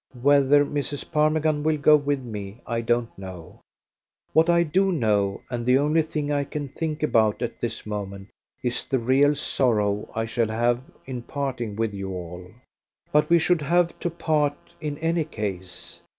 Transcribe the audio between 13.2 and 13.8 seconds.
we should